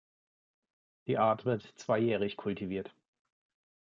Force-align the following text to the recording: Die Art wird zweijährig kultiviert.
Die 1.05 1.19
Art 1.19 1.45
wird 1.45 1.61
zweijährig 1.77 2.35
kultiviert. 2.35 2.91